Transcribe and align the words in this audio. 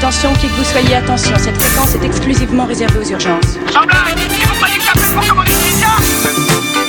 Attention, 0.00 0.32
qui 0.32 0.48
que 0.48 0.54
vous 0.54 0.64
soyez, 0.64 0.94
attention, 0.94 1.36
cette 1.36 1.60
fréquence 1.60 1.94
est 1.94 2.06
exclusivement 2.06 2.64
réservée 2.64 3.00
aux 3.00 3.10
urgences. 3.10 3.58
Sans 3.70 3.84
blague, 3.84 4.18
et 4.18 4.46
vous 4.46 4.54
croyez 4.54 4.78
que 4.78 4.82
j'appelle 4.82 5.12
pour 5.14 5.28
commander 5.28 5.52
une 5.52 5.58
pizza 5.58 6.79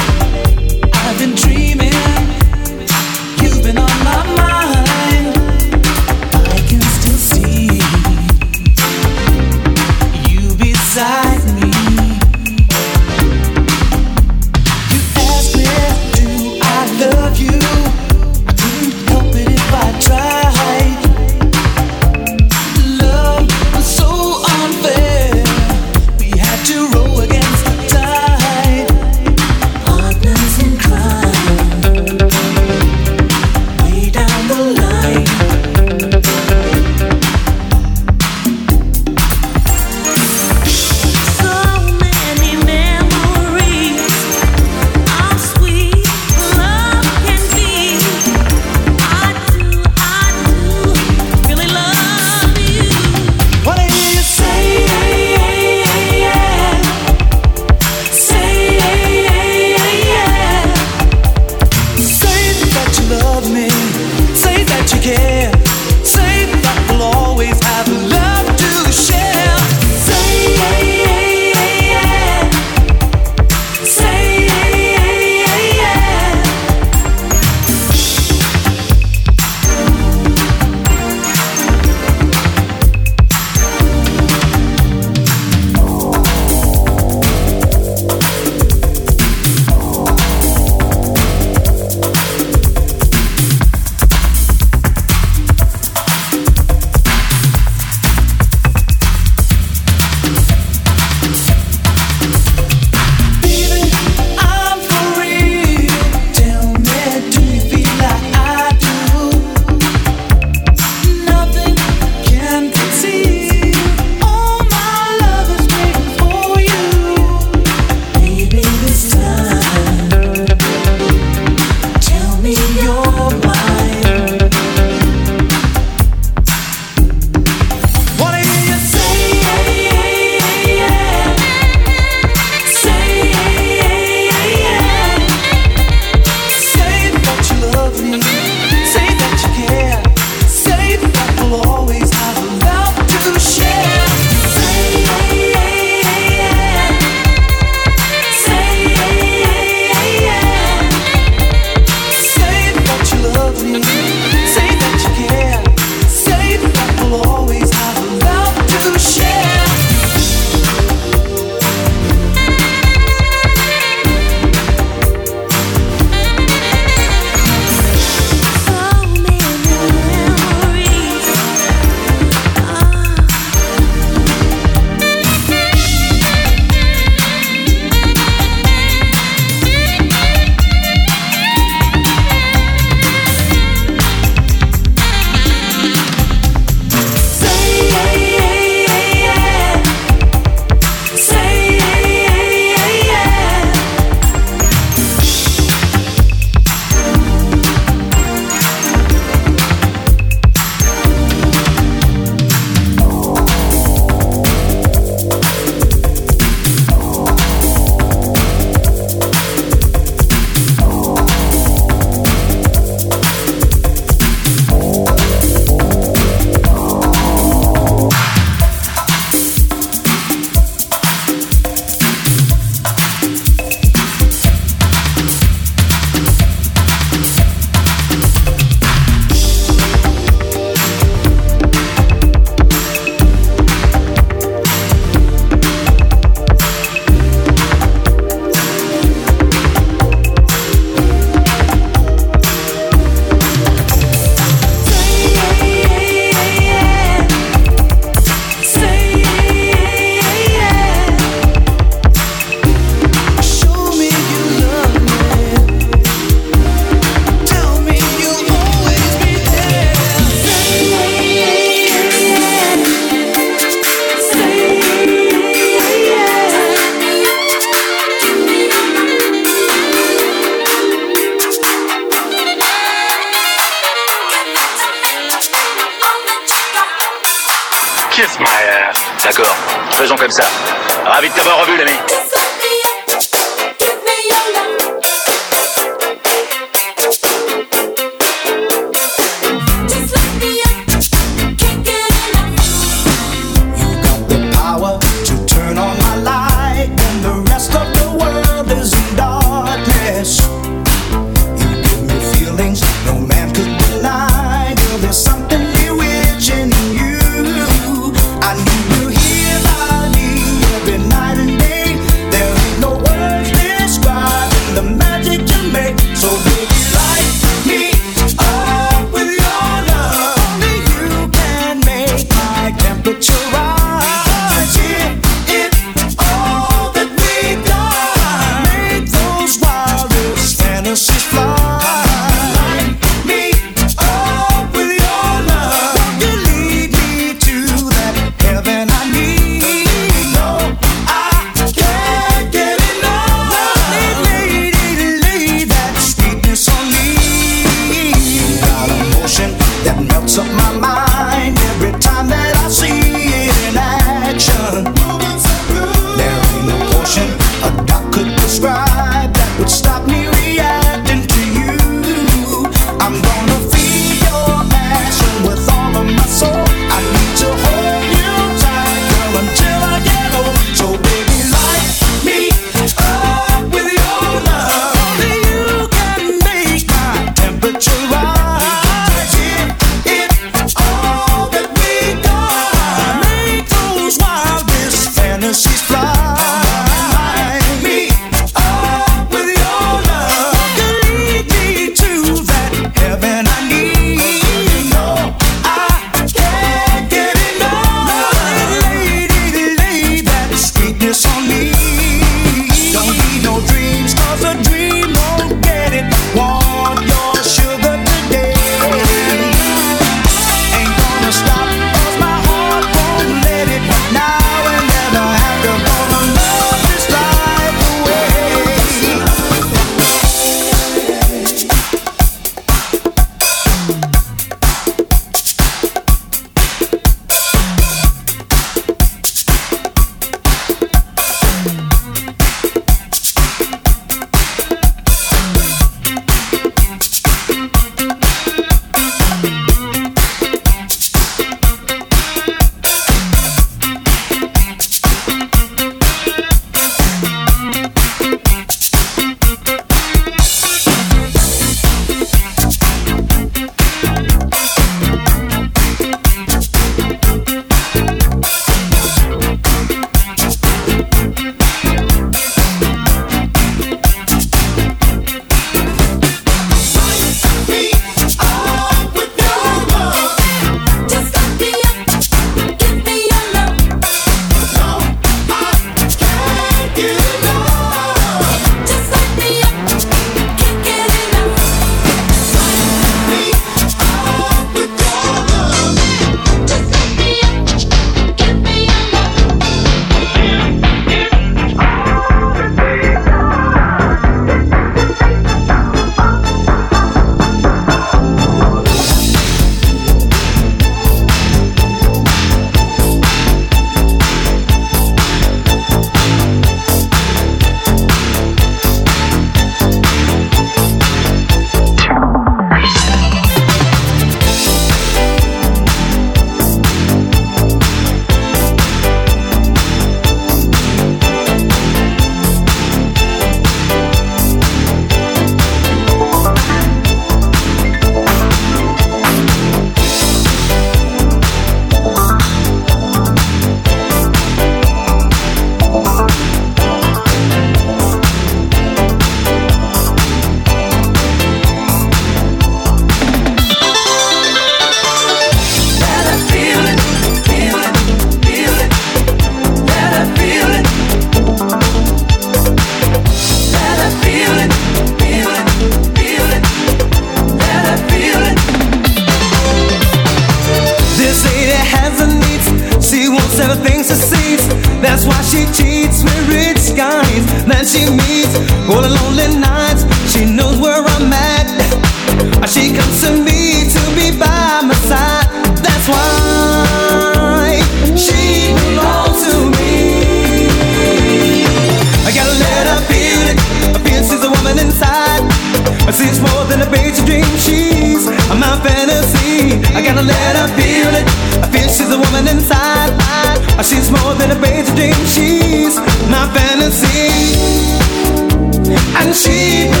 princípio 599.31 600.00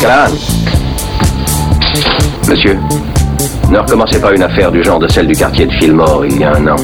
Callahan 0.00 0.32
Monsieur, 2.48 2.78
ne 3.70 3.78
recommencez 3.78 4.20
pas 4.20 4.32
une 4.32 4.42
affaire 4.42 4.70
du 4.70 4.82
genre 4.84 4.98
de 4.98 5.08
celle 5.08 5.26
du 5.26 5.34
quartier 5.34 5.66
de 5.66 5.72
Fillmore 5.72 6.24
il 6.26 6.38
y 6.38 6.44
a 6.44 6.54
un 6.54 6.66
an. 6.68 6.76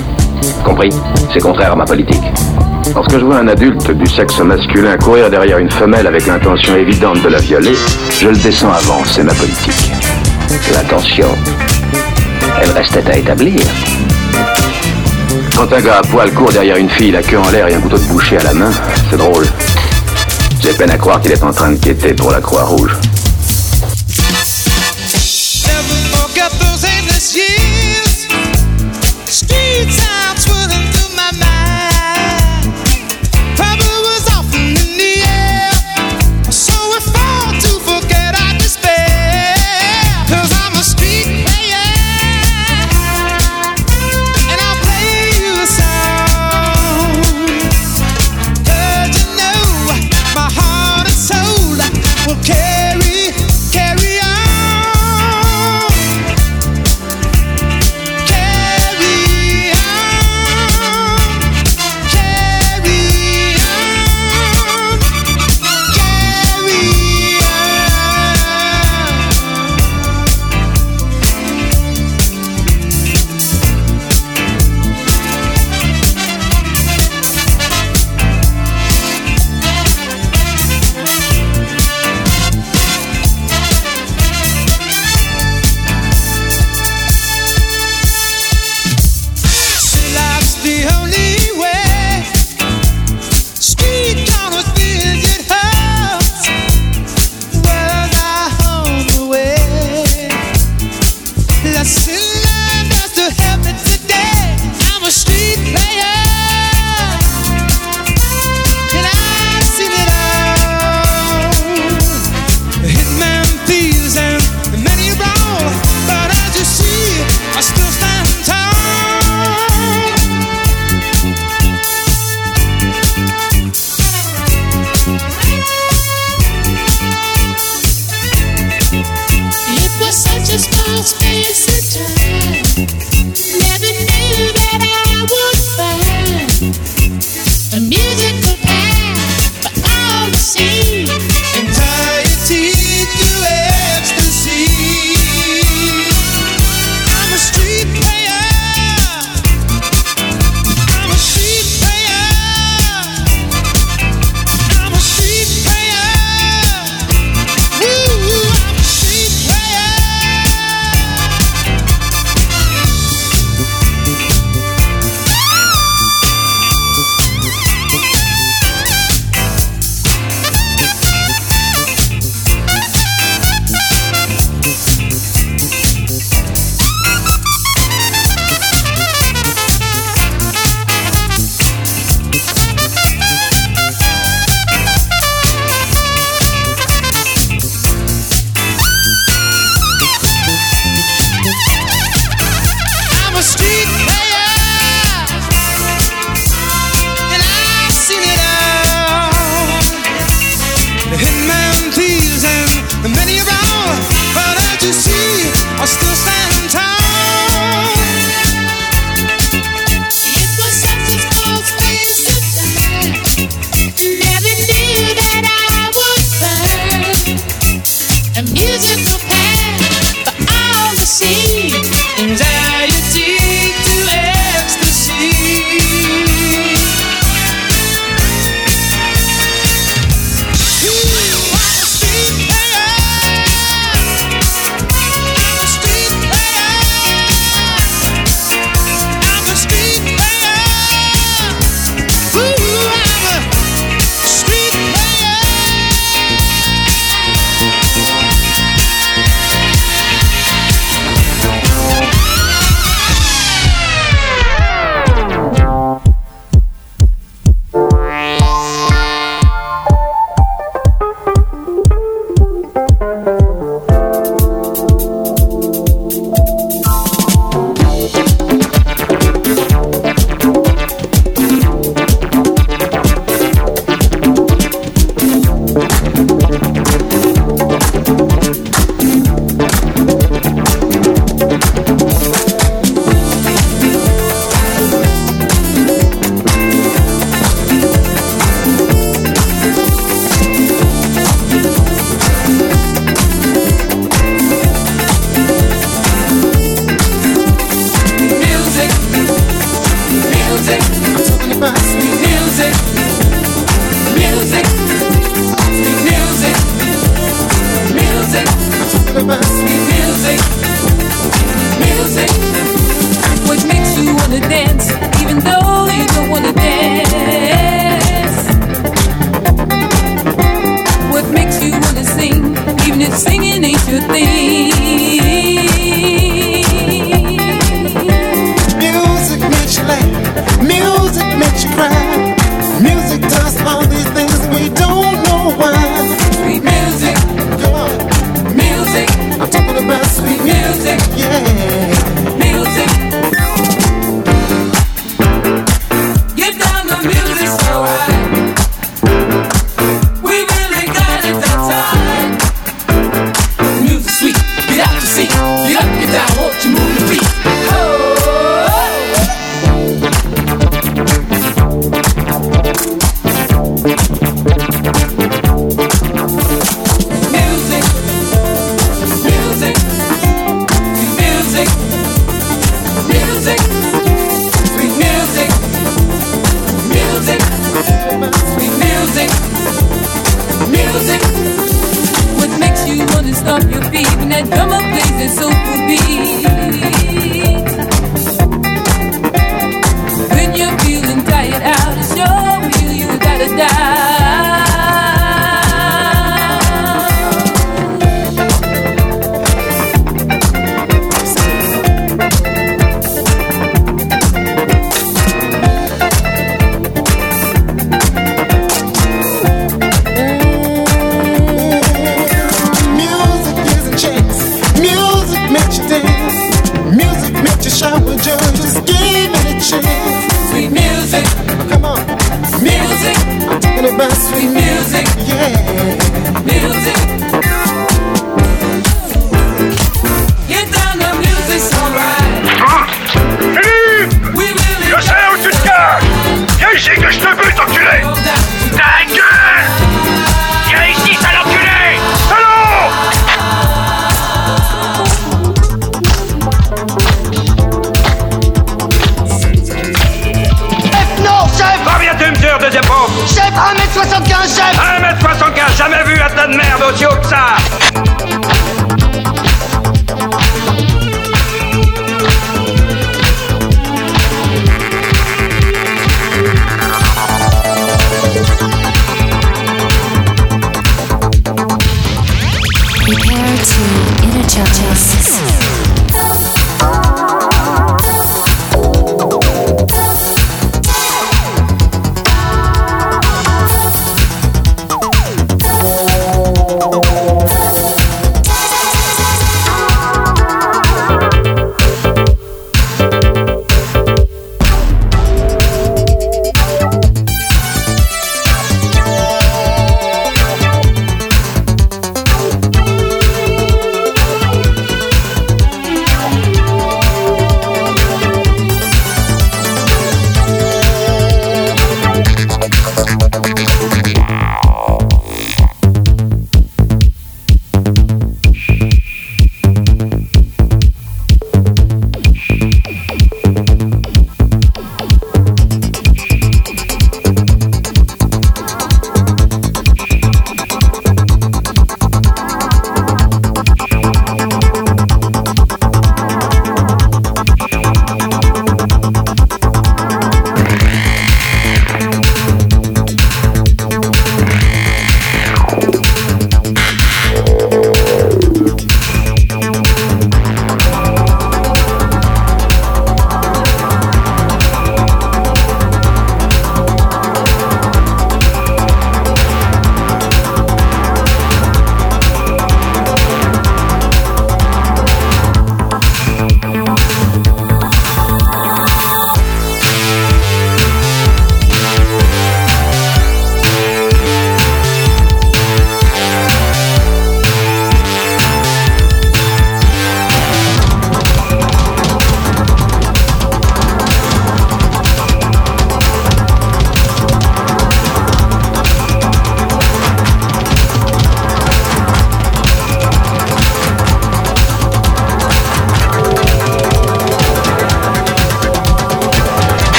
Compris? 0.64 0.90
C'est 1.33 1.40
contraire 1.40 1.72
à 1.72 1.77
ma 1.77 1.85
politique. 1.85 2.22
Lorsque 2.94 3.18
je 3.18 3.25
vois 3.25 3.38
un 3.38 3.48
adulte 3.48 3.90
du 3.90 4.07
sexe 4.07 4.38
masculin 4.40 4.96
courir 4.96 5.31
derrière 5.31 5.59
une 5.59 5.70
femelle 5.70 6.07
avec 6.07 6.27
l'intention 6.27 6.75
évidente 6.77 7.22
de 7.22 7.29
la 7.29 7.38
violer, 7.38 7.75
je 8.20 8.29
le 8.29 8.37
descends 8.37 8.72
avant, 8.72 9.05
c'est 9.05 9.22
ma 9.22 9.35
politique. 9.35 9.92
L'intention, 10.72 11.29
elle 12.62 12.70
restait 12.70 13.09
à 13.11 13.16
établir. 13.18 13.61
Quand 15.57 15.72
un 15.72 15.81
gars 15.81 15.98
à 15.98 16.03
poil 16.03 16.33
court 16.33 16.51
derrière 16.51 16.77
une 16.77 16.88
fille, 16.88 17.12
la 17.12 17.22
queue 17.22 17.38
en 17.38 17.51
l'air 17.51 17.68
et 17.68 17.75
un 17.75 17.81
couteau 17.81 17.98
de 17.98 18.05
boucher 18.05 18.38
à 18.38 18.42
la 18.42 18.55
main, 18.55 18.70
c'est 19.11 19.16
drôle. 19.16 19.46
J'ai 20.62 20.72
peine 20.75 20.92
à 20.92 20.96
croire 20.96 21.20
qu'il 21.20 21.33
est 21.33 21.42
en 21.42 21.51
train 21.51 21.72
de 21.72 21.77
quitter 21.77 22.14
pour 22.14 22.31
la 22.31 22.40
Croix-Rouge. 22.40 22.96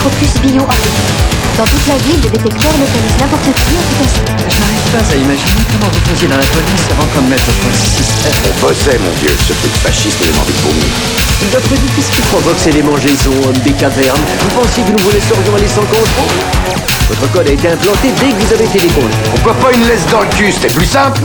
Micropuce 0.00 0.40
bio 0.40 0.64
Dans 1.58 1.64
toute 1.64 1.86
la 1.86 1.96
ville, 2.08 2.20
le 2.24 2.30
détecteur 2.30 2.72
localise 2.72 3.16
n'importe 3.20 3.52
qui 3.52 3.76
en 3.76 3.84
tout 3.84 3.96
cas. 4.00 4.32
Je 4.48 4.56
n'arrive 4.64 4.88
pas 4.96 5.04
à 5.04 5.16
imaginer 5.16 5.64
comment 5.68 5.92
vous 5.92 6.04
faisiez 6.08 6.28
dans 6.28 6.40
la 6.40 6.48
police 6.56 6.84
avant 6.88 7.08
qu'on 7.12 7.26
mette 7.28 7.44
au 7.44 7.52
point 7.60 7.74
ce 7.76 8.00
système. 8.00 8.32
On 8.48 8.54
bossait, 8.64 8.96
mon 8.96 9.12
vieux, 9.20 9.36
ce 9.36 9.52
truc 9.52 9.74
fasciste 9.84 10.20
et 10.24 10.32
envie 10.40 10.56
de 10.56 10.62
vomir. 10.64 10.88
D'après 11.52 11.76
vous, 11.76 11.90
qu'est-ce 11.92 12.12
qui 12.16 12.22
provoque 12.32 12.58
ces 12.58 12.72
démangeaisons, 12.72 13.36
hommes 13.44 13.60
des 13.60 13.76
cavernes 13.76 14.24
Vous 14.40 14.52
pensez 14.56 14.80
que 14.80 14.90
nous 14.90 15.04
vous 15.04 15.12
laisserions 15.12 15.54
aller 15.56 15.68
sans 15.68 15.84
contrôle? 15.84 16.36
Votre 17.08 17.26
code 17.32 17.48
a 17.48 17.52
été 17.52 17.68
implanté 17.68 18.08
dès 18.16 18.32
que 18.32 18.40
vous 18.40 18.52
avez 18.56 18.64
été 18.64 18.78
décongelé. 18.80 19.16
Pourquoi 19.36 19.54
pas 19.60 19.72
une 19.76 19.84
laisse 19.84 20.06
dans 20.08 20.22
le 20.24 20.32
cul, 20.32 20.52
c'était 20.52 20.72
plus 20.72 20.86
simple 20.88 21.20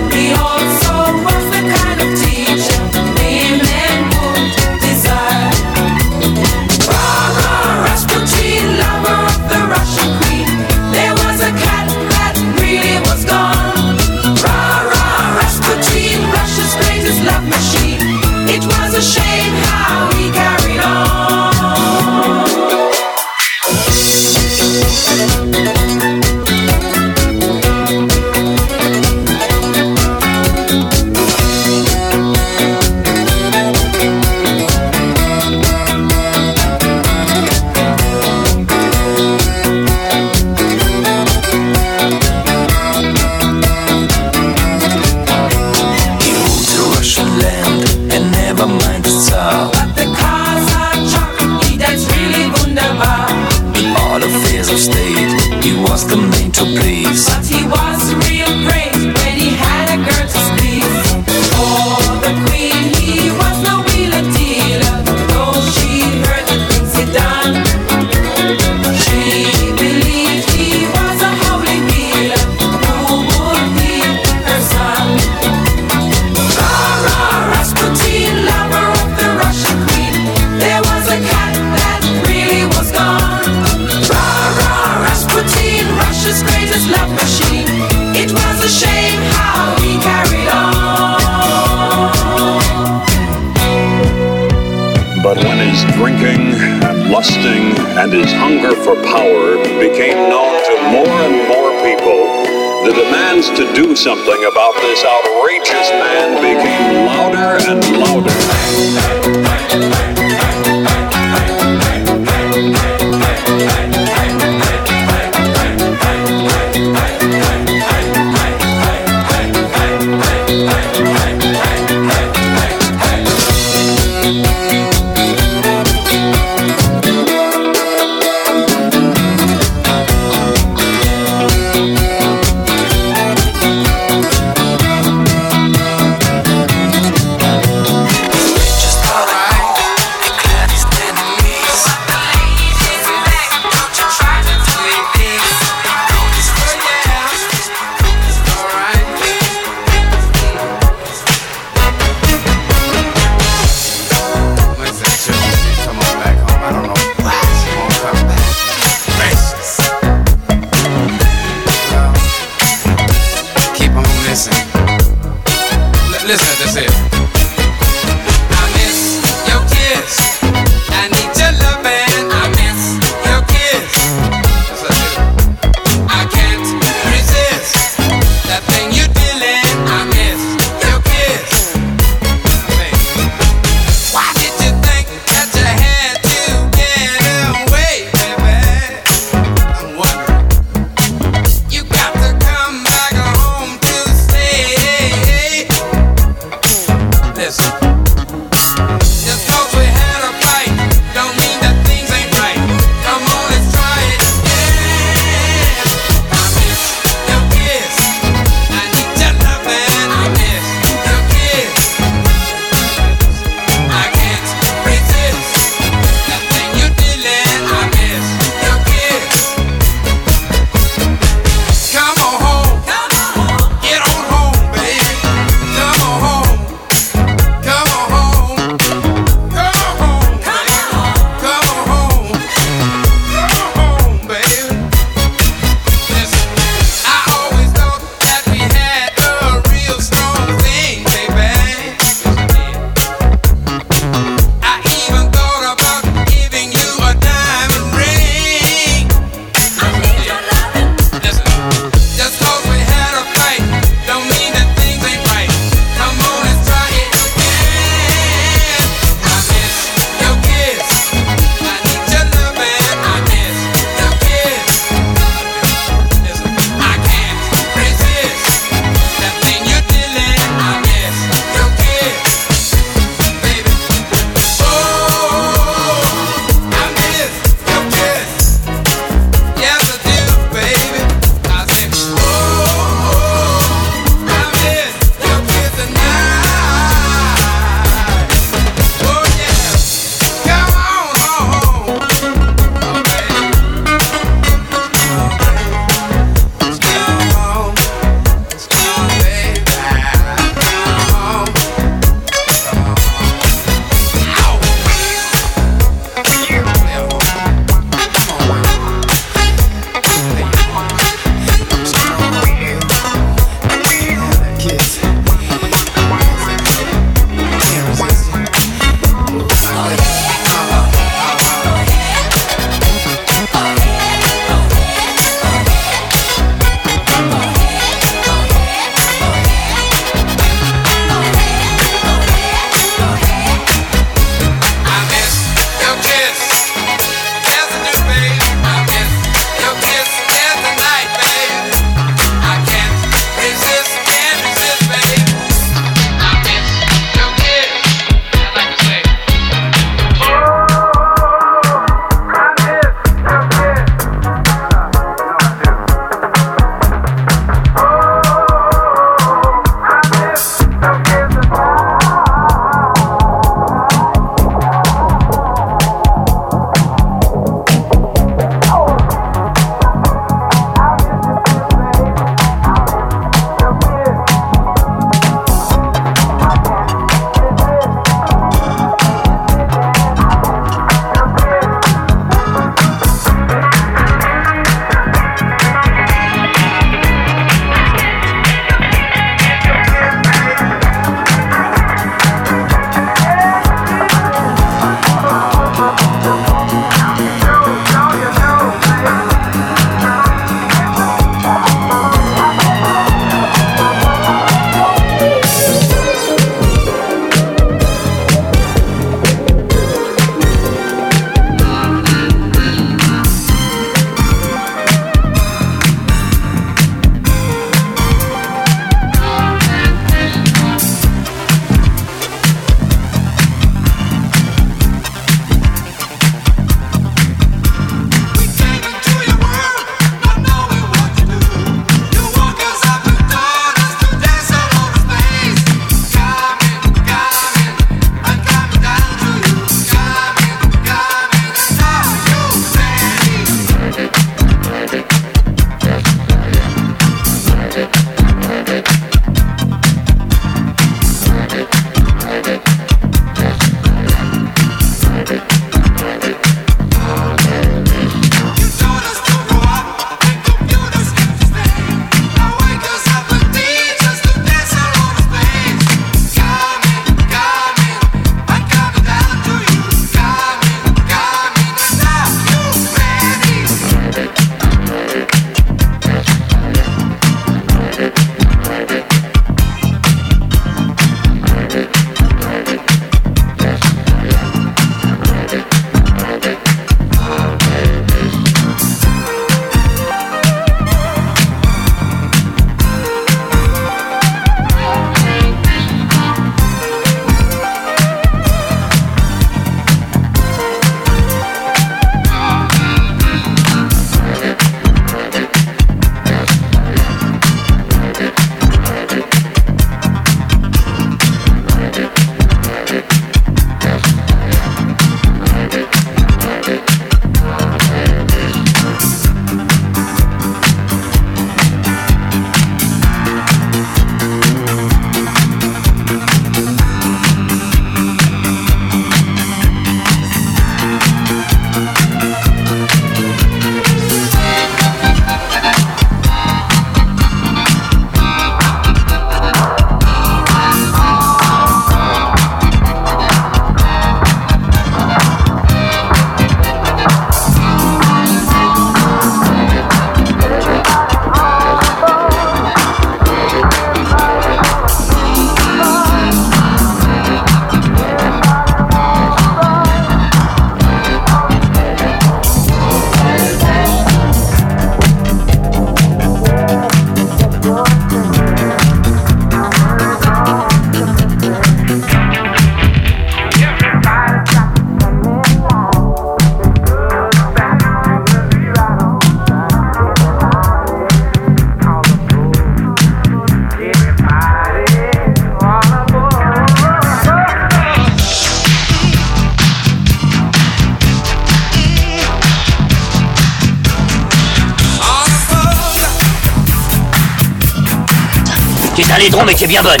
laidron 599.18 599.44
mais 599.44 599.52
est 599.52 599.66
bien 599.66 599.82
bonne. 599.82 600.00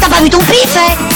T'as 0.00 0.08
pas 0.08 0.20
vu 0.22 0.30
ton 0.30 0.38
pif, 0.38 0.76
hein? 0.76 1.09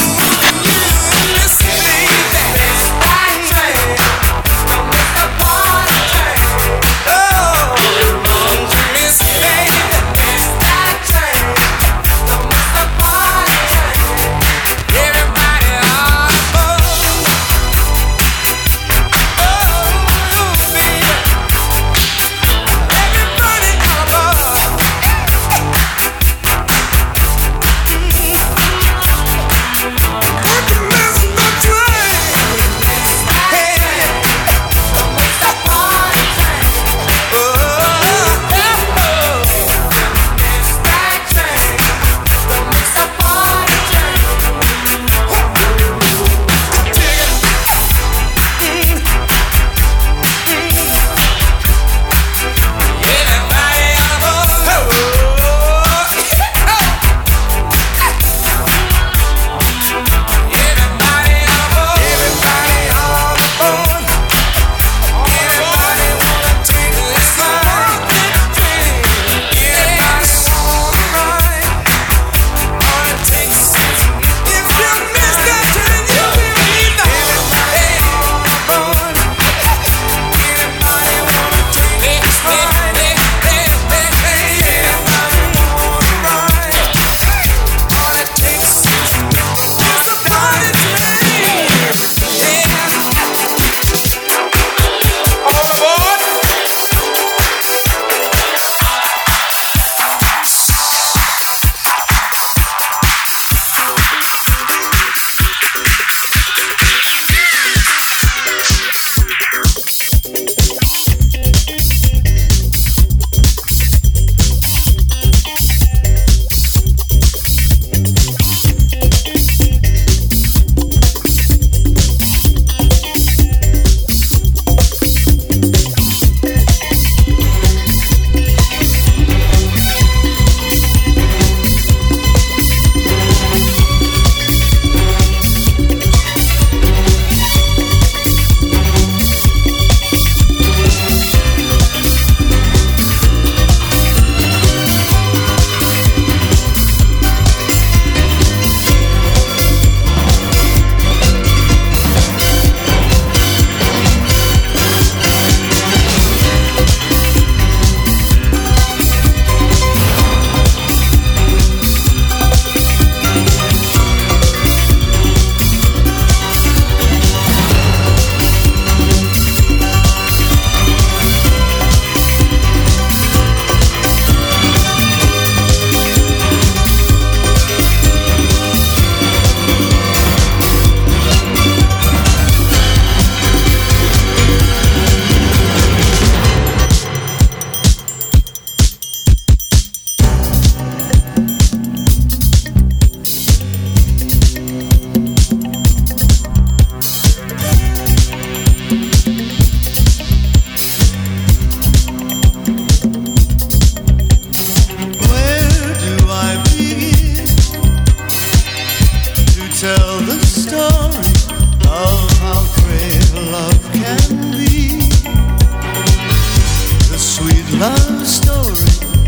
story 218.27 218.73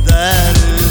that 0.06 0.58
is 0.80 0.87